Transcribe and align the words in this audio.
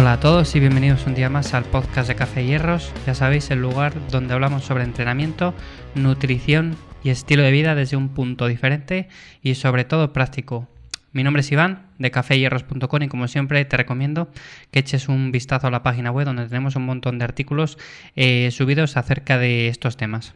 Hola 0.00 0.14
a 0.14 0.20
todos 0.20 0.56
y 0.56 0.60
bienvenidos 0.60 1.06
un 1.06 1.14
día 1.14 1.28
más 1.28 1.52
al 1.52 1.66
podcast 1.66 2.08
de 2.08 2.14
Café 2.14 2.42
Hierros. 2.42 2.90
Ya 3.06 3.14
sabéis, 3.14 3.50
el 3.50 3.60
lugar 3.60 3.92
donde 4.08 4.32
hablamos 4.32 4.64
sobre 4.64 4.82
entrenamiento, 4.82 5.52
nutrición 5.94 6.78
y 7.04 7.10
estilo 7.10 7.42
de 7.42 7.50
vida 7.50 7.74
desde 7.74 7.98
un 7.98 8.08
punto 8.08 8.46
diferente 8.46 9.10
y 9.42 9.56
sobre 9.56 9.84
todo 9.84 10.14
práctico. 10.14 10.66
Mi 11.12 11.22
nombre 11.22 11.40
es 11.40 11.52
Iván 11.52 11.90
de 11.98 12.10
caféhierros.com 12.10 13.02
y 13.02 13.08
como 13.08 13.28
siempre 13.28 13.62
te 13.66 13.76
recomiendo 13.76 14.30
que 14.70 14.78
eches 14.78 15.06
un 15.10 15.32
vistazo 15.32 15.66
a 15.66 15.70
la 15.70 15.82
página 15.82 16.10
web 16.10 16.24
donde 16.24 16.46
tenemos 16.46 16.76
un 16.76 16.86
montón 16.86 17.18
de 17.18 17.26
artículos 17.26 17.76
eh, 18.16 18.50
subidos 18.52 18.96
acerca 18.96 19.36
de 19.36 19.68
estos 19.68 19.98
temas. 19.98 20.32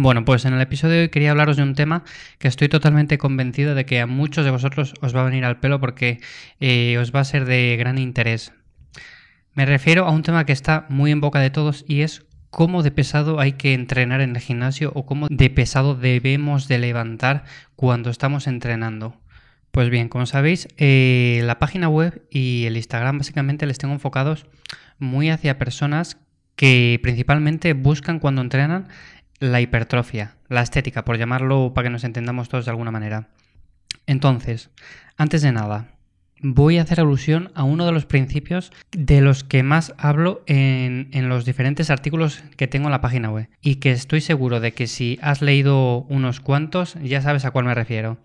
Bueno, 0.00 0.24
pues 0.24 0.44
en 0.44 0.54
el 0.54 0.60
episodio 0.60 0.94
de 0.94 1.00
hoy 1.00 1.08
quería 1.08 1.32
hablaros 1.32 1.56
de 1.56 1.64
un 1.64 1.74
tema 1.74 2.04
que 2.38 2.46
estoy 2.46 2.68
totalmente 2.68 3.18
convencido 3.18 3.74
de 3.74 3.84
que 3.84 4.00
a 4.00 4.06
muchos 4.06 4.44
de 4.44 4.52
vosotros 4.52 4.94
os 5.00 5.14
va 5.14 5.22
a 5.22 5.24
venir 5.24 5.44
al 5.44 5.58
pelo 5.58 5.80
porque 5.80 6.20
eh, 6.60 6.96
os 6.98 7.12
va 7.12 7.18
a 7.18 7.24
ser 7.24 7.46
de 7.46 7.74
gran 7.76 7.98
interés. 7.98 8.52
Me 9.54 9.66
refiero 9.66 10.06
a 10.06 10.12
un 10.12 10.22
tema 10.22 10.46
que 10.46 10.52
está 10.52 10.86
muy 10.88 11.10
en 11.10 11.20
boca 11.20 11.40
de 11.40 11.50
todos 11.50 11.84
y 11.88 12.02
es 12.02 12.24
cómo 12.50 12.84
de 12.84 12.92
pesado 12.92 13.40
hay 13.40 13.54
que 13.54 13.74
entrenar 13.74 14.20
en 14.20 14.36
el 14.36 14.40
gimnasio 14.40 14.92
o 14.94 15.04
cómo 15.04 15.26
de 15.28 15.50
pesado 15.50 15.96
debemos 15.96 16.68
de 16.68 16.78
levantar 16.78 17.42
cuando 17.74 18.10
estamos 18.10 18.46
entrenando. 18.46 19.20
Pues 19.72 19.90
bien, 19.90 20.08
como 20.08 20.26
sabéis, 20.26 20.68
eh, 20.76 21.40
la 21.42 21.58
página 21.58 21.88
web 21.88 22.24
y 22.30 22.66
el 22.66 22.76
Instagram 22.76 23.18
básicamente 23.18 23.66
les 23.66 23.78
tengo 23.78 23.94
enfocados 23.94 24.46
muy 25.00 25.28
hacia 25.28 25.58
personas 25.58 26.18
que 26.54 26.98
principalmente 27.02 27.72
buscan 27.72 28.18
cuando 28.18 28.42
entrenan 28.42 28.88
la 29.40 29.60
hipertrofia, 29.60 30.36
la 30.48 30.62
estética, 30.62 31.04
por 31.04 31.18
llamarlo 31.18 31.72
para 31.74 31.86
que 31.86 31.92
nos 31.92 32.04
entendamos 32.04 32.48
todos 32.48 32.64
de 32.64 32.70
alguna 32.70 32.90
manera. 32.90 33.28
Entonces, 34.06 34.70
antes 35.16 35.42
de 35.42 35.52
nada, 35.52 35.98
voy 36.40 36.78
a 36.78 36.82
hacer 36.82 37.00
alusión 37.00 37.50
a 37.54 37.64
uno 37.64 37.84
de 37.86 37.92
los 37.92 38.06
principios 38.06 38.72
de 38.92 39.20
los 39.20 39.44
que 39.44 39.62
más 39.62 39.94
hablo 39.98 40.42
en, 40.46 41.10
los 41.28 41.44
diferentes 41.44 41.90
artículos 41.90 42.42
que 42.56 42.68
tengo 42.68 42.86
en 42.86 42.92
la 42.92 43.00
página 43.00 43.30
web 43.30 43.48
y 43.60 43.76
que 43.76 43.90
estoy 43.90 44.20
seguro 44.20 44.60
de 44.60 44.72
que 44.72 44.86
si 44.86 45.18
has 45.22 45.42
leído 45.42 46.02
unos 46.08 46.40
cuantos 46.40 46.94
ya 47.02 47.22
sabes 47.22 47.44
a 47.44 47.50
cuál 47.50 47.64
me 47.64 47.74
refiero. 47.74 48.18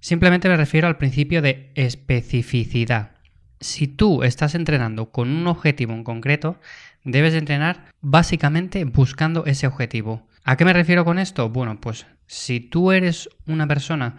Simplemente 0.00 0.48
me 0.48 0.56
refiero 0.56 0.86
al 0.86 0.98
principio 0.98 1.42
de 1.42 1.70
especificidad. 1.74 3.12
Si 3.60 3.86
tú 3.88 4.22
estás 4.22 4.54
entrenando 4.54 5.10
con 5.10 5.30
un 5.30 5.46
objetivo 5.46 5.94
en 5.94 6.04
concreto, 6.04 6.60
debes 7.04 7.34
entrenar 7.34 7.86
básicamente 8.02 8.84
buscando 8.84 9.46
ese 9.46 9.66
objetivo. 9.66 10.26
¿A 10.44 10.56
qué 10.56 10.64
me 10.64 10.72
refiero 10.72 11.04
con 11.04 11.18
esto? 11.18 11.48
Bueno, 11.48 11.80
pues 11.80 12.06
si 12.26 12.60
tú 12.60 12.92
eres 12.92 13.30
una 13.46 13.66
persona 13.66 14.16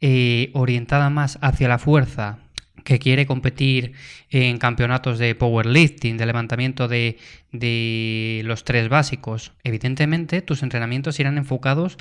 eh, 0.00 0.50
orientada 0.54 1.08
más 1.08 1.38
hacia 1.40 1.68
la 1.68 1.78
fuerza, 1.78 2.40
que 2.84 2.98
quiere 2.98 3.26
competir 3.26 3.92
en 4.28 4.58
campeonatos 4.58 5.20
de 5.20 5.36
powerlifting, 5.36 6.16
de 6.16 6.26
levantamiento 6.26 6.88
de, 6.88 7.18
de 7.52 8.42
los 8.44 8.64
tres 8.64 8.88
básicos, 8.88 9.52
evidentemente 9.62 10.42
tus 10.42 10.64
entrenamientos 10.64 11.20
irán 11.20 11.38
enfocados 11.38 11.96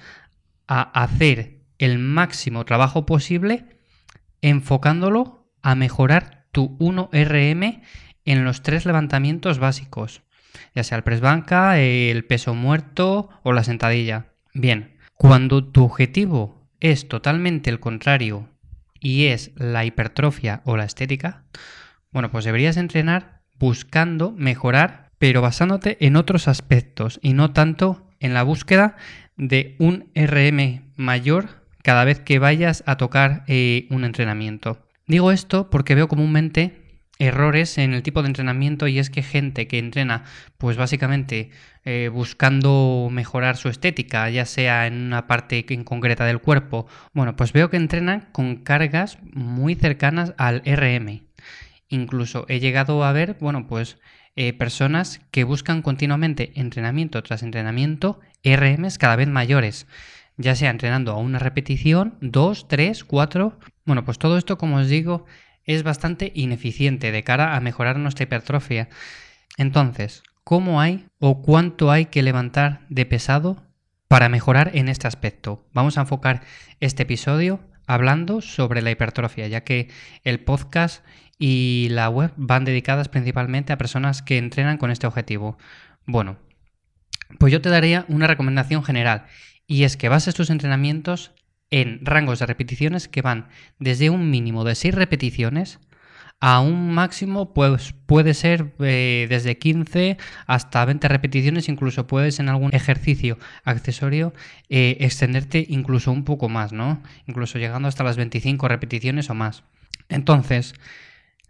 a 0.68 0.82
hacer 1.04 1.60
el 1.78 2.00
máximo 2.00 2.66
trabajo 2.66 3.06
posible 3.06 3.66
enfocándolo 4.42 5.52
a 5.62 5.76
mejorar 5.76 6.48
tu 6.52 6.78
1RM 6.80 7.82
en 8.26 8.44
los 8.44 8.64
tres 8.64 8.86
levantamientos 8.86 9.60
básicos, 9.60 10.24
ya 10.76 10.84
sea 10.84 10.98
el 10.98 11.04
press 11.04 11.22
banca, 11.22 11.80
el 11.80 12.26
peso 12.26 12.54
muerto 12.54 13.30
o 13.44 13.54
la 13.54 13.64
sentadilla. 13.64 14.28
Bien, 14.54 14.98
cuando 15.16 15.64
tu 15.64 15.84
objetivo 15.84 16.68
es 16.80 17.08
totalmente 17.08 17.70
el 17.70 17.80
contrario 17.80 18.50
y 19.00 19.28
es 19.28 19.52
la 19.56 19.86
hipertrofia 19.86 20.62
o 20.66 20.78
la 20.78 20.86
estética, 20.86 21.44
bueno, 22.12 22.32
pues 22.32 22.46
deberías 22.46 22.78
entrenar 22.78 23.42
buscando 23.60 24.32
mejorar, 24.32 25.12
pero 25.20 25.42
basándote 25.42 25.98
en 26.06 26.16
otros 26.16 26.48
aspectos 26.48 27.20
y 27.22 27.34
no 27.34 27.52
tanto 27.52 28.08
en 28.20 28.34
la 28.34 28.44
búsqueda 28.44 28.96
de 29.38 29.76
un 29.80 30.10
RM 30.16 30.92
mayor 30.96 31.62
cada 31.84 32.04
vez 32.04 32.20
que 32.20 32.40
vayas 32.40 32.84
a 32.86 32.98
tocar 32.98 33.44
eh, 33.48 33.88
un 33.90 34.04
entrenamiento. 34.04 34.86
Digo 35.08 35.32
esto 35.32 35.70
porque 35.70 35.96
veo 35.96 36.08
comúnmente 36.08 36.81
errores 37.22 37.78
en 37.78 37.94
el 37.94 38.02
tipo 38.02 38.24
de 38.24 38.28
entrenamiento 38.28 38.88
y 38.88 38.98
es 38.98 39.12
que 39.12 39.22
gente 39.22 39.68
que 39.68 39.78
entrena 39.78 40.24
pues 40.58 40.76
básicamente 40.76 41.52
eh, 41.86 42.10
buscando 42.12 43.10
mejorar 43.12 43.58
su 43.58 43.70
estética, 43.70 44.30
ya 44.32 44.46
sea 44.46 44.88
en 44.88 44.96
una 44.96 45.28
parte 45.28 45.64
en 45.70 45.84
concreta 45.84 46.26
del 46.26 46.40
cuerpo, 46.40 46.88
bueno, 47.14 47.36
pues 47.36 47.54
veo 47.54 47.70
que 47.70 47.78
entrenan 47.78 48.28
con 48.32 48.58
cargas 48.58 49.20
muy 49.22 49.76
cercanas 49.76 50.34
al 50.38 50.64
RM. 50.66 51.22
Incluso 51.90 52.46
he 52.50 52.60
llegado 52.60 53.04
a 53.04 53.12
ver, 53.12 53.38
bueno, 53.40 53.68
pues 53.68 54.00
eh, 54.36 54.54
personas 54.54 55.22
que 55.30 55.44
buscan 55.44 55.84
continuamente 55.84 56.52
entrenamiento 56.56 57.22
tras 57.22 57.44
entrenamiento 57.44 58.20
RMs 58.44 58.98
cada 58.98 59.16
vez 59.16 59.28
mayores 59.28 59.86
ya 60.38 60.56
sea 60.56 60.72
entrenando 60.72 61.12
a 61.12 61.18
una 61.18 61.38
repetición, 61.38 62.18
dos, 62.20 62.68
tres, 62.68 63.04
cuatro. 63.04 63.60
Bueno, 63.86 64.04
pues 64.06 64.18
todo 64.18 64.38
esto, 64.40 64.58
como 64.58 64.78
os 64.78 64.88
digo, 64.88 65.26
es 65.66 65.84
bastante 65.84 66.32
ineficiente 66.36 67.12
de 67.12 67.24
cara 67.24 67.56
a 67.56 67.60
mejorar 67.60 67.98
nuestra 67.98 68.24
hipertrofia. 68.24 68.90
Entonces, 69.58 70.24
¿cómo 70.44 70.82
hay 70.82 71.06
o 71.20 71.42
cuánto 71.42 71.92
hay 71.92 72.06
que 72.06 72.24
levantar 72.24 72.82
de 72.90 73.06
pesado 73.06 73.64
para 74.08 74.30
mejorar 74.30 74.72
en 74.74 74.90
este 74.90 75.08
aspecto? 75.08 75.68
Vamos 75.74 75.98
a 75.98 76.02
enfocar 76.02 76.42
este 76.80 77.04
episodio 77.04 77.60
hablando 77.88 78.42
sobre 78.42 78.82
la 78.82 78.92
hipertrofia, 78.92 79.48
ya 79.48 79.64
que 79.64 79.90
el 80.24 80.40
podcast 80.40 81.04
y 81.38 81.88
la 81.90 82.10
web 82.10 82.32
van 82.38 82.66
dedicadas 82.66 83.10
principalmente 83.10 83.74
a 83.74 83.78
personas 83.78 84.22
que 84.22 84.38
entrenan 84.38 84.78
con 84.78 84.92
este 84.92 85.08
objetivo. 85.08 85.58
Bueno, 86.06 86.38
pues 87.40 87.52
yo 87.52 87.62
te 87.62 87.70
daría 87.70 88.06
una 88.08 88.28
recomendación 88.28 88.84
general, 88.84 89.26
y 89.68 89.84
es 89.84 89.98
que 89.98 90.10
bases 90.10 90.36
tus 90.36 90.50
entrenamientos 90.50 91.32
en 91.72 92.06
rangos 92.06 92.40
de 92.40 92.46
repeticiones 92.46 93.08
que 93.08 93.22
van 93.22 93.48
desde 93.80 94.10
un 94.10 94.30
mínimo 94.30 94.64
de 94.64 94.76
6 94.76 94.94
repeticiones 94.94 95.80
a 96.42 96.60
un 96.60 96.92
máximo 96.92 97.54
pues 97.54 97.94
puede 98.08 98.34
ser 98.34 98.74
eh, 98.80 99.28
desde 99.30 99.60
15 99.60 100.18
hasta 100.48 100.84
20 100.84 101.08
repeticiones, 101.08 101.70
incluso 101.70 102.08
puedes 102.08 102.40
en 102.40 102.50
algún 102.50 102.74
ejercicio 102.74 103.38
accesorio 103.64 104.34
eh, 104.68 104.98
extenderte 105.02 105.64
incluso 105.70 106.12
un 106.12 106.26
poco 106.26 106.50
más, 106.50 106.74
¿no? 106.74 107.02
Incluso 107.28 107.60
llegando 107.60 107.88
hasta 107.88 108.04
las 108.04 108.18
25 108.18 108.68
repeticiones 108.68 109.30
o 109.30 109.36
más. 109.36 109.64
Entonces, 110.10 110.74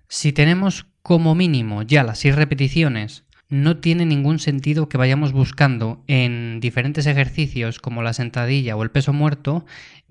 si 0.09 0.34
tenemos 0.34 0.86
como 1.02 1.36
mínimo 1.36 1.84
ya 1.84 2.03
las 2.03 2.20
6 2.20 2.36
repeticiones 2.36 3.24
no 3.51 3.78
tiene 3.78 4.06
ningún 4.06 4.39
sentido 4.39 4.88
que 4.88 4.97
vayamos 4.97 5.34
buscando 5.34 6.01
en 6.07 6.59
diferentes 6.62 7.06
ejercicios 7.06 7.79
como 7.79 8.01
la 8.01 8.13
sentadilla 8.13 8.78
o 8.78 8.81
el 8.81 8.91
peso 8.91 9.12
muerto 9.12 9.66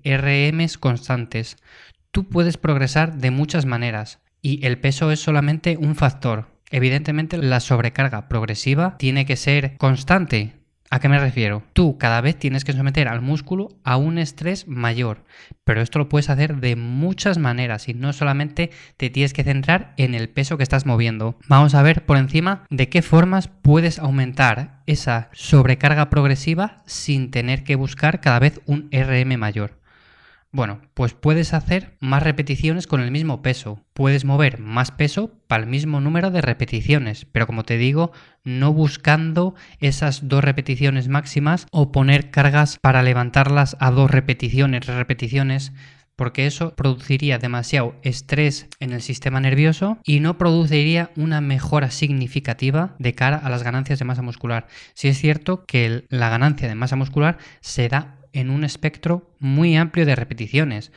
RMs 0.05 0.77
constantes. 0.77 1.57
Tú 2.11 2.29
puedes 2.29 2.57
progresar 2.57 3.17
de 3.17 3.31
muchas 3.31 3.65
maneras 3.65 4.19
y 4.43 4.65
el 4.65 4.77
peso 4.77 5.11
es 5.11 5.19
solamente 5.19 5.75
un 5.75 5.95
factor. 5.95 6.49
Evidentemente 6.69 7.37
la 7.37 7.59
sobrecarga 7.59 8.29
progresiva 8.29 8.95
tiene 8.97 9.25
que 9.25 9.35
ser 9.35 9.75
constante, 9.77 10.53
¿A 10.93 10.99
qué 10.99 11.07
me 11.07 11.19
refiero? 11.19 11.63
Tú 11.71 11.97
cada 11.97 12.19
vez 12.19 12.37
tienes 12.37 12.65
que 12.65 12.73
someter 12.73 13.07
al 13.07 13.21
músculo 13.21 13.69
a 13.85 13.95
un 13.95 14.17
estrés 14.17 14.67
mayor, 14.67 15.23
pero 15.63 15.79
esto 15.79 15.99
lo 15.99 16.09
puedes 16.09 16.29
hacer 16.29 16.57
de 16.57 16.75
muchas 16.75 17.37
maneras 17.37 17.87
y 17.87 17.93
no 17.93 18.11
solamente 18.11 18.71
te 18.97 19.09
tienes 19.09 19.31
que 19.31 19.45
centrar 19.45 19.93
en 19.95 20.15
el 20.15 20.27
peso 20.27 20.57
que 20.57 20.63
estás 20.63 20.85
moviendo. 20.85 21.39
Vamos 21.47 21.75
a 21.75 21.81
ver 21.81 22.05
por 22.05 22.17
encima 22.17 22.65
de 22.69 22.89
qué 22.89 23.01
formas 23.01 23.47
puedes 23.47 23.99
aumentar 23.99 24.81
esa 24.85 25.29
sobrecarga 25.31 26.09
progresiva 26.09 26.83
sin 26.85 27.31
tener 27.31 27.63
que 27.63 27.77
buscar 27.77 28.19
cada 28.19 28.39
vez 28.39 28.59
un 28.65 28.89
RM 28.91 29.37
mayor. 29.37 29.80
Bueno, 30.53 30.81
pues 30.93 31.13
puedes 31.13 31.53
hacer 31.53 31.95
más 32.01 32.23
repeticiones 32.23 32.85
con 32.85 32.99
el 32.99 33.09
mismo 33.09 33.41
peso. 33.41 33.85
Puedes 33.93 34.25
mover 34.25 34.59
más 34.59 34.91
peso 34.91 35.31
para 35.47 35.63
el 35.63 35.69
mismo 35.69 36.01
número 36.01 36.29
de 36.29 36.41
repeticiones, 36.41 37.23
pero 37.23 37.47
como 37.47 37.63
te 37.63 37.77
digo, 37.77 38.11
no 38.43 38.73
buscando 38.73 39.55
esas 39.79 40.27
dos 40.27 40.43
repeticiones 40.43 41.07
máximas 41.07 41.67
o 41.71 41.93
poner 41.93 42.31
cargas 42.31 42.79
para 42.81 43.01
levantarlas 43.01 43.77
a 43.79 43.91
dos 43.91 44.11
repeticiones, 44.11 44.87
repeticiones, 44.87 45.71
porque 46.17 46.45
eso 46.45 46.75
produciría 46.75 47.37
demasiado 47.37 47.95
estrés 48.03 48.67
en 48.81 48.91
el 48.91 49.01
sistema 49.01 49.39
nervioso 49.39 49.99
y 50.03 50.19
no 50.19 50.37
produciría 50.37 51.11
una 51.15 51.39
mejora 51.39 51.91
significativa 51.91 52.95
de 52.99 53.15
cara 53.15 53.37
a 53.37 53.49
las 53.49 53.63
ganancias 53.63 53.99
de 53.99 54.05
masa 54.05 54.21
muscular. 54.21 54.67
Si 54.95 55.07
es 55.07 55.17
cierto 55.17 55.65
que 55.65 56.03
la 56.09 56.27
ganancia 56.27 56.67
de 56.67 56.75
masa 56.75 56.97
muscular 56.97 57.37
se 57.61 57.87
da 57.87 58.20
en 58.33 58.49
un 58.49 58.63
espectro 58.63 59.35
muy 59.39 59.75
amplio 59.75 60.05
de 60.05 60.15
repeticiones. 60.15 60.91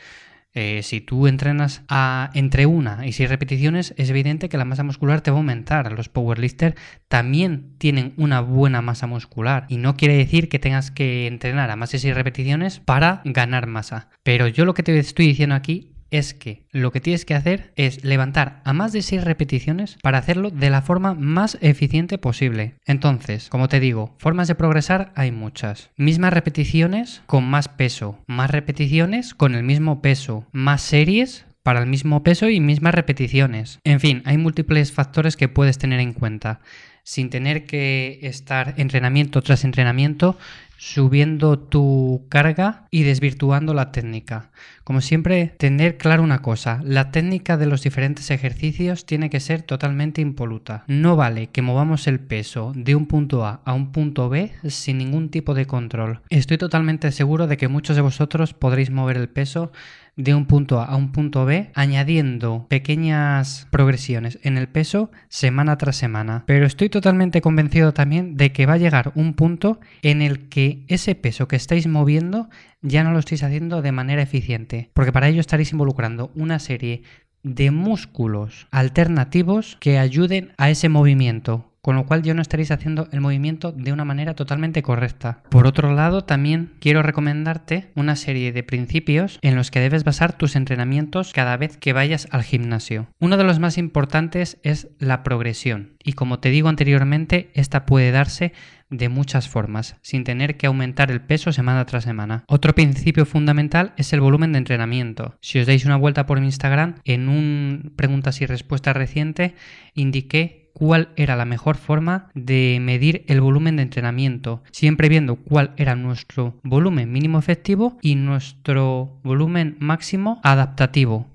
Eh, 0.56 0.82
si 0.84 1.00
tú 1.00 1.26
entrenas 1.26 1.82
a 1.88 2.31
entre 2.34 2.64
una 2.66 3.04
y 3.04 3.12
seis 3.12 3.28
repeticiones, 3.28 3.92
es 3.96 4.08
evidente 4.08 4.48
que 4.48 4.56
la 4.56 4.64
masa 4.64 4.84
muscular 4.84 5.20
te 5.20 5.32
va 5.32 5.38
a 5.38 5.40
aumentar. 5.40 5.90
Los 5.92 6.08
powerlifters 6.08 6.76
también 7.08 7.75
tienen 7.78 8.14
una 8.16 8.40
buena 8.40 8.81
masa 8.81 9.08
muscular 9.08 9.66
y 9.69 9.78
no 9.78 9.96
quiere 9.96 10.16
decir 10.16 10.48
que 10.48 10.60
tengas 10.60 10.92
que 10.92 11.26
entrenar 11.26 11.70
a 11.70 11.76
más 11.76 11.90
de 11.90 11.98
seis 11.98 12.14
repeticiones 12.14 12.78
para 12.78 13.20
ganar 13.25 13.66
masa. 13.66 14.08
Pero 14.22 14.46
yo 14.46 14.64
lo 14.64 14.75
que 14.75 14.84
te 14.84 14.96
estoy 14.96 15.26
diciendo 15.26 15.56
aquí 15.56 15.94
es 16.14 16.32
que 16.32 16.62
lo 16.70 16.93
que 16.93 17.00
tienes 17.00 17.25
que 17.25 17.34
hacer 17.34 17.72
es 17.75 18.05
levantar 18.05 18.61
a 18.64 18.72
más 18.72 18.93
de 18.93 19.02
6 19.02 19.25
repeticiones 19.25 19.99
para 20.02 20.19
hacerlo 20.19 20.50
de 20.50 20.70
la 20.70 20.81
forma 20.81 21.14
más 21.14 21.58
eficiente 21.61 22.19
posible. 22.19 22.75
Entonces, 22.87 23.49
como 23.49 23.69
te 23.69 23.81
digo, 23.81 24.14
formas 24.19 24.46
de 24.46 24.55
progresar 24.55 25.12
hay 25.16 25.32
muchas. 25.32 25.90
Mismas 25.96 26.32
repeticiones 26.32 27.22
con 27.26 27.44
más 27.44 27.69
peso, 27.69 28.19
más 28.26 28.50
repeticiones 28.50 29.34
con 29.34 29.56
el 29.56 29.64
mismo 29.64 30.02
peso, 30.02 30.46
más 30.52 30.82
series 30.82 31.46
para 31.64 31.81
el 31.81 31.87
mismo 31.87 32.22
peso 32.22 32.49
y 32.49 32.61
mismas 32.61 32.94
repeticiones. 32.94 33.81
En 33.82 33.99
fin, 33.99 34.22
hay 34.26 34.38
múltiples 34.38 34.93
factores 34.93 35.37
que 35.37 35.49
puedes 35.49 35.78
tener 35.78 35.99
en 35.99 36.12
cuenta 36.12 36.61
sin 37.02 37.31
tener 37.31 37.66
que 37.66 38.19
estar 38.22 38.75
entrenamiento 38.78 39.43
tras 39.43 39.64
entrenamiento 39.64 40.38
subiendo 40.76 41.58
tu 41.58 42.26
carga 42.28 42.88
y 42.90 43.05
desvirtuando 43.05 43.72
la 43.72 43.93
técnica. 43.93 44.50
Como 44.82 45.00
siempre, 45.00 45.55
tener 45.58 45.96
claro 45.96 46.22
una 46.22 46.43
cosa, 46.43 46.81
la 46.84 47.11
técnica 47.11 47.56
de 47.56 47.67
los 47.67 47.82
diferentes 47.82 48.31
ejercicios 48.31 49.06
tiene 49.06 49.31
que 49.31 49.40
ser 49.40 49.62
totalmente 49.62 50.20
impoluta. 50.20 50.84
No 50.87 51.17
vale 51.17 51.46
que 51.46 51.62
movamos 51.62 52.06
el 52.06 52.20
peso 52.20 52.72
de 52.75 52.94
un 52.94 53.06
punto 53.06 53.46
A 53.46 53.62
a 53.64 53.72
un 53.72 53.93
punto 53.93 54.28
B 54.28 54.52
sin 54.69 54.99
ningún 54.99 55.31
tipo 55.31 55.55
de 55.55 55.67
control. 55.67 56.20
Estoy 56.28 56.58
totalmente 56.58 57.12
seguro 57.12 57.46
de 57.46 57.56
que 57.56 57.69
muchos 57.69 57.96
de 57.96 58.02
vosotros 58.02 58.52
podréis 58.52 58.90
mover 58.90 59.17
el 59.17 59.28
peso 59.28 59.72
de 60.16 60.34
un 60.34 60.46
punto 60.46 60.81
A 60.81 60.84
a 60.84 60.96
un 60.96 61.12
punto 61.12 61.44
B, 61.44 61.70
añadiendo 61.75 62.66
pequeñas 62.69 63.66
progresiones 63.70 64.38
en 64.43 64.58
el 64.58 64.69
peso 64.69 65.11
semana 65.28 65.76
tras 65.78 65.96
semana. 65.96 66.44
Pero 66.46 66.66
estoy 66.66 66.88
totalmente 66.88 67.40
convencido 67.40 67.93
también 67.93 68.37
de 68.37 68.52
que 68.52 68.66
va 68.66 68.75
a 68.75 68.78
llegar 68.78 69.12
un 69.14 69.34
punto 69.34 69.81
en 70.02 70.22
el 70.22 70.49
que 70.49 70.84
ese 70.88 71.14
peso 71.14 71.49
que 71.49 71.56
estáis 71.56 71.87
moviendo 71.87 72.49
ya 72.82 73.02
no 73.02 73.12
lo 73.12 73.19
estáis 73.19 73.43
haciendo 73.43 73.82
de 73.82 73.93
manera 73.93 74.22
eficiente, 74.22 74.90
porque 74.94 75.12
para 75.12 75.28
ello 75.28 75.40
estaréis 75.40 75.72
involucrando 75.72 76.31
una 76.34 76.58
serie 76.58 77.02
de 77.43 77.70
músculos 77.70 78.69
alternativos 78.70 79.76
que 79.81 79.99
ayuden 79.99 80.52
a 80.56 80.70
ese 80.70 80.88
movimiento 80.88 81.73
con 81.84 81.96
lo 81.96 82.06
cual 82.06 82.22
ya 82.22 82.32
no 82.32 82.40
estaréis 82.40 82.70
haciendo 82.70 83.08
el 83.12 83.20
movimiento 83.20 83.70
de 83.70 83.92
una 83.92 84.06
manera 84.06 84.32
totalmente 84.32 84.81
correcta. 84.81 85.42
Por 85.50 85.66
otro 85.66 85.92
lado, 85.92 86.25
también 86.25 86.72
quiero 86.81 87.02
recomendarte 87.02 87.90
una 87.94 88.16
serie 88.16 88.52
de 88.52 88.62
principios 88.62 89.38
en 89.42 89.54
los 89.54 89.70
que 89.70 89.81
debes 89.81 90.02
basar 90.02 90.32
tus 90.32 90.56
entrenamientos 90.56 91.34
cada 91.34 91.58
vez 91.58 91.76
que 91.76 91.92
vayas 91.92 92.26
al 92.31 92.42
gimnasio. 92.42 93.08
Uno 93.20 93.36
de 93.36 93.44
los 93.44 93.58
más 93.58 93.76
importantes 93.76 94.56
es 94.62 94.88
la 94.98 95.22
progresión, 95.22 95.92
y 96.02 96.14
como 96.14 96.38
te 96.38 96.48
digo 96.48 96.70
anteriormente, 96.70 97.50
esta 97.52 97.84
puede 97.84 98.12
darse 98.12 98.54
de 98.88 99.10
muchas 99.10 99.50
formas, 99.50 99.96
sin 100.00 100.25
tener 100.25 100.56
que 100.56 100.66
aumentar 100.66 101.10
el 101.10 101.20
peso 101.20 101.52
semana 101.52 101.84
tras 101.84 102.04
semana. 102.04 102.44
Otro 102.48 102.75
principio 102.75 103.26
fundamental 103.26 103.92
es 103.98 104.14
el 104.14 104.20
volumen 104.20 104.52
de 104.52 104.58
entrenamiento. 104.58 105.36
Si 105.42 105.58
os 105.58 105.66
dais 105.66 105.84
una 105.84 105.96
vuelta 105.96 106.25
por 106.25 106.40
mi 106.40 106.46
Instagram, 106.46 106.94
en 107.04 107.28
un 107.28 107.92
preguntas 107.94 108.40
y 108.40 108.46
respuestas 108.46 108.96
reciente 108.96 109.54
indiqué 109.94 110.63
cuál 110.74 111.08
era 111.16 111.36
la 111.36 111.46
mejor 111.46 111.76
forma 111.76 112.28
de 112.34 112.78
medir 112.82 113.24
el 113.28 113.40
volumen 113.40 113.76
de 113.76 113.82
entrenamiento, 113.84 114.62
siempre 114.72 115.08
viendo 115.08 115.36
cuál 115.36 115.72
era 115.76 115.94
nuestro 115.94 116.60
volumen 116.62 117.10
mínimo 117.10 117.38
efectivo 117.38 117.96
y 118.02 118.16
nuestro 118.16 119.18
volumen 119.22 119.76
máximo 119.78 120.40
adaptativo. 120.42 121.26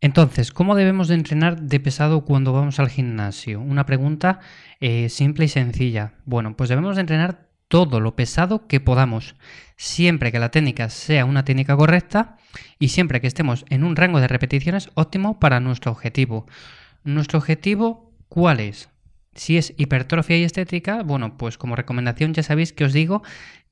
Entonces, 0.00 0.50
¿cómo 0.52 0.76
debemos 0.76 1.08
de 1.08 1.16
entrenar 1.16 1.60
de 1.60 1.80
pesado 1.80 2.24
cuando 2.24 2.54
vamos 2.54 2.78
al 2.78 2.88
gimnasio? 2.88 3.60
Una 3.60 3.84
pregunta 3.84 4.40
eh, 4.80 5.10
simple 5.10 5.44
y 5.44 5.48
sencilla. 5.48 6.14
Bueno, 6.24 6.56
pues 6.56 6.70
debemos 6.70 6.96
de 6.96 7.02
entrenar 7.02 7.50
todo 7.68 8.00
lo 8.00 8.16
pesado 8.16 8.66
que 8.66 8.80
podamos, 8.80 9.34
siempre 9.76 10.32
que 10.32 10.38
la 10.38 10.50
técnica 10.50 10.88
sea 10.90 11.24
una 11.24 11.44
técnica 11.44 11.76
correcta 11.76 12.36
y 12.78 12.88
siempre 12.88 13.20
que 13.20 13.26
estemos 13.26 13.64
en 13.68 13.84
un 13.84 13.94
rango 13.94 14.20
de 14.20 14.28
repeticiones 14.28 14.90
óptimo 14.94 15.38
para 15.38 15.60
nuestro 15.60 15.92
objetivo. 15.92 16.46
Nuestro 17.04 17.38
objetivo 17.38 18.09
¿Cuál 18.30 18.60
es? 18.60 18.88
Si 19.34 19.58
es 19.58 19.74
hipertrofia 19.76 20.38
y 20.38 20.44
estética, 20.44 21.02
bueno, 21.02 21.36
pues 21.36 21.58
como 21.58 21.74
recomendación 21.74 22.32
ya 22.32 22.44
sabéis 22.44 22.72
que 22.72 22.84
os 22.84 22.92
digo 22.92 23.24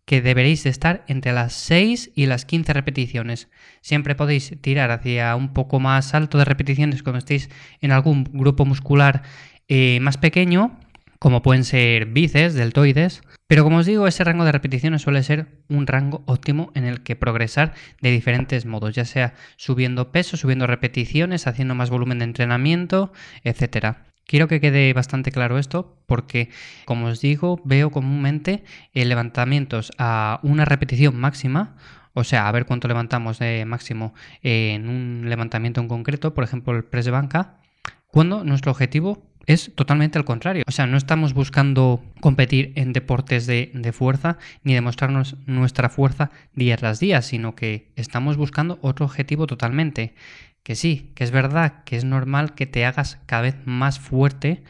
que 0.05 0.21
deberéis 0.21 0.67
estar 0.67 1.05
entre 1.07 1.33
las 1.33 1.53
6 1.53 2.11
y 2.17 2.27
las 2.27 2.45
15 2.45 2.73
repeticiones. 2.73 3.49
Siempre 3.83 4.17
podéis 4.17 4.61
tirar 4.61 4.91
hacia 4.91 5.37
un 5.37 5.55
poco 5.55 5.79
más 5.79 6.13
alto 6.13 6.39
de 6.39 6.45
repeticiones 6.45 7.05
cuando 7.05 7.19
estéis 7.19 7.51
en 7.81 7.93
algún 7.93 8.25
grupo 8.25 8.65
muscular 8.65 9.23
eh, 9.69 10.01
más 10.01 10.17
pequeño, 10.17 10.77
como 11.21 11.41
pueden 11.41 11.63
ser 11.63 12.07
bíceps, 12.07 12.55
deltoides, 12.55 13.23
pero 13.47 13.63
como 13.63 13.77
os 13.77 13.87
digo, 13.87 14.09
ese 14.09 14.25
rango 14.25 14.45
de 14.45 14.51
repeticiones 14.51 15.03
suele 15.03 15.23
ser 15.23 15.63
un 15.69 15.87
rango 15.87 16.25
óptimo 16.27 16.73
en 16.75 16.85
el 16.85 17.05
que 17.05 17.15
progresar 17.15 17.75
de 18.01 18.11
diferentes 18.11 18.67
modos, 18.67 18.97
ya 18.97 19.05
sea 19.05 19.35
subiendo 19.57 20.11
peso, 20.11 20.37
subiendo 20.37 20.67
repeticiones, 20.67 21.47
haciendo 21.47 21.77
más 21.77 21.91
volumen 21.91 22.19
de 22.19 22.25
entrenamiento, 22.25 23.13
etcétera. 23.45 24.08
Quiero 24.29 24.47
que 24.47 24.61
quede 24.61 24.93
bastante 24.93 25.33
claro 25.33 25.57
esto 25.57 25.97
porque, 26.05 26.51
como 26.85 27.07
os 27.07 27.23
digo, 27.23 27.63
veo 27.65 27.89
comúnmente 27.89 28.63
eh, 28.93 29.07
levantamientos 29.07 29.91
a 29.97 30.39
una 30.43 30.67
repetición 30.67 31.17
máxima, 31.17 31.77
o 32.13 32.25
sea, 32.25 32.47
a 32.47 32.53
ver 32.53 32.67
cuánto 32.67 32.89
levantamos 32.89 33.39
de 33.39 33.65
máximo 33.65 34.13
en 34.43 34.91
un 34.91 35.31
levantamiento 35.31 35.81
en 35.81 35.89
concreto, 35.89 36.35
por 36.35 36.45
ejemplo 36.45 36.77
el 36.77 36.85
press 36.85 37.07
de 37.07 37.11
banca, 37.11 37.61
cuando 38.09 38.45
nuestro 38.45 38.71
objetivo 38.71 39.27
es 39.47 39.75
totalmente 39.75 40.19
al 40.19 40.27
contrario. 40.27 40.63
O 40.67 40.73
sea, 40.73 40.87
no 40.87 40.99
estamos 40.99 41.33
buscando 41.33 42.05
competir 42.21 42.73
en 42.77 42.93
deportes 42.93 43.47
de, 43.47 43.71
de, 43.73 43.93
fuerza 43.95 44.37
ni 44.63 44.75
demostrarnos 44.75 45.37
nuestra 45.47 45.89
fuerza 45.89 46.31
día 46.53 46.77
tras 46.77 47.01
día, 47.01 47.23
sino 47.23 47.55
que 47.55 47.93
estamos 47.97 48.37
buscando 48.37 48.79
otro 48.83 49.07
objetivo 49.07 49.47
totalmente 49.47 50.13
que 50.69 50.77
sí, 50.77 51.13
que 51.15 51.25
es 51.25 51.31
verdad 51.31 51.83
que 51.87 51.97
es 51.97 52.05
normal 52.05 52.55
que 52.55 52.67
te 52.67 52.85
hagas 52.85 53.19
cada 53.25 53.41
vez 53.41 53.57
más 53.65 53.99
fuerte 53.99 54.63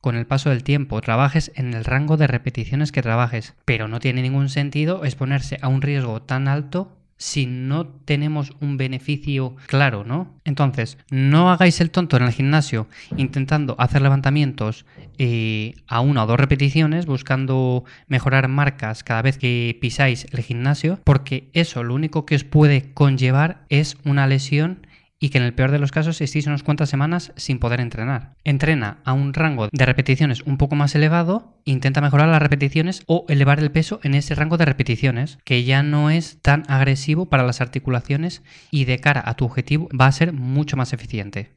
con 0.00 0.16
el 0.16 0.26
paso 0.26 0.48
del 0.48 0.64
tiempo, 0.64 1.02
trabajes 1.02 1.52
en 1.54 1.74
el 1.74 1.84
rango 1.84 2.16
de 2.16 2.26
repeticiones 2.26 2.92
que 2.92 3.02
trabajes, 3.02 3.52
pero 3.66 3.86
no 3.86 4.00
tiene 4.00 4.22
ningún 4.22 4.48
sentido 4.48 5.04
exponerse 5.04 5.58
a 5.60 5.68
un 5.68 5.82
riesgo 5.82 6.22
tan 6.22 6.48
alto 6.48 6.96
si 7.18 7.44
no 7.44 7.86
tenemos 7.86 8.52
un 8.62 8.78
beneficio 8.78 9.56
claro, 9.66 10.02
¿no? 10.02 10.34
Entonces, 10.46 10.96
no 11.10 11.50
hagáis 11.50 11.78
el 11.82 11.90
tonto 11.90 12.16
en 12.16 12.22
el 12.22 12.32
gimnasio 12.32 12.88
intentando 13.18 13.76
hacer 13.78 14.00
levantamientos 14.00 14.86
eh, 15.18 15.74
a 15.86 16.00
una 16.00 16.24
o 16.24 16.26
dos 16.26 16.40
repeticiones, 16.40 17.04
buscando 17.04 17.84
mejorar 18.08 18.48
marcas 18.48 19.04
cada 19.04 19.20
vez 19.20 19.36
que 19.36 19.76
pisáis 19.78 20.26
el 20.32 20.42
gimnasio, 20.42 21.00
porque 21.04 21.50
eso 21.52 21.82
lo 21.82 21.94
único 21.94 22.24
que 22.24 22.34
os 22.34 22.44
puede 22.44 22.94
conllevar 22.94 23.66
es 23.68 23.98
una 24.06 24.26
lesión 24.26 24.86
y 25.24 25.30
que 25.30 25.38
en 25.38 25.44
el 25.44 25.54
peor 25.54 25.70
de 25.70 25.78
los 25.78 25.90
casos 25.90 26.20
estéis 26.20 26.46
unas 26.46 26.62
cuantas 26.62 26.90
semanas 26.90 27.32
sin 27.36 27.58
poder 27.58 27.80
entrenar. 27.80 28.34
Entrena 28.44 28.98
a 29.04 29.14
un 29.14 29.32
rango 29.32 29.70
de 29.72 29.86
repeticiones 29.86 30.42
un 30.42 30.58
poco 30.58 30.76
más 30.76 30.94
elevado, 30.94 31.56
intenta 31.64 32.02
mejorar 32.02 32.28
las 32.28 32.42
repeticiones 32.42 33.04
o 33.06 33.24
elevar 33.30 33.58
el 33.58 33.70
peso 33.70 34.00
en 34.02 34.12
ese 34.12 34.34
rango 34.34 34.58
de 34.58 34.66
repeticiones, 34.66 35.38
que 35.44 35.64
ya 35.64 35.82
no 35.82 36.10
es 36.10 36.42
tan 36.42 36.64
agresivo 36.68 37.24
para 37.24 37.42
las 37.42 37.62
articulaciones 37.62 38.42
y 38.70 38.84
de 38.84 38.98
cara 38.98 39.22
a 39.24 39.32
tu 39.32 39.46
objetivo 39.46 39.88
va 39.98 40.08
a 40.08 40.12
ser 40.12 40.34
mucho 40.34 40.76
más 40.76 40.92
eficiente. 40.92 41.52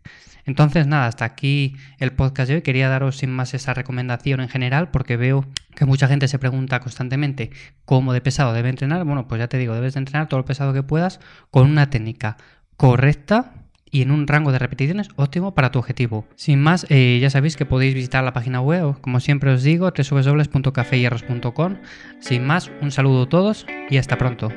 Entonces, 0.46 0.88
nada, 0.88 1.08
hasta 1.08 1.26
aquí 1.26 1.76
el 2.00 2.14
podcast 2.14 2.48
de 2.48 2.56
hoy. 2.56 2.62
Quería 2.62 2.88
daros 2.88 3.18
sin 3.18 3.32
más 3.32 3.54
esa 3.54 3.74
recomendación 3.74 4.40
en 4.40 4.48
general 4.48 4.92
porque 4.92 5.18
veo 5.18 5.46
que 5.76 5.84
mucha 5.84 6.08
gente 6.08 6.30
se 6.30 6.40
pregunta 6.40 6.80
constantemente 6.80 7.52
cómo 7.84 8.14
de 8.14 8.22
pesado 8.22 8.54
debe 8.54 8.70
entrenar. 8.70 9.04
Bueno, 9.04 9.28
pues 9.28 9.40
ya 9.40 9.50
te 9.50 9.58
digo, 9.58 9.76
debes 9.76 9.96
de 9.96 10.00
entrenar 10.00 10.30
todo 10.30 10.40
lo 10.40 10.46
pesado 10.46 10.72
que 10.72 10.84
puedas 10.84 11.20
con 11.52 11.70
una 11.70 11.90
técnica 11.90 12.38
correcta 12.78 13.57
y 13.92 14.02
en 14.02 14.12
un 14.12 14.28
rango 14.28 14.52
de 14.52 14.60
repeticiones 14.60 15.10
óptimo 15.16 15.54
para 15.54 15.72
tu 15.72 15.80
objetivo. 15.80 16.26
Sin 16.36 16.62
más, 16.62 16.86
eh, 16.90 17.20
ya 17.22 17.30
sabéis 17.30 17.56
que 17.56 17.66
podéis 17.66 17.94
visitar 17.94 18.24
la 18.24 18.34
página 18.34 18.62
web, 18.62 19.00
como 19.02 19.20
siempre 19.20 19.52
os 19.52 19.64
digo, 19.64 19.92
www.cafeyerros.com. 19.92 21.76
Sin 22.20 22.46
más, 22.46 22.72
un 22.82 22.92
saludo 22.92 23.24
a 23.24 23.30
todos 23.30 23.66
y 23.90 23.98
hasta 23.98 24.18
pronto. 24.18 24.52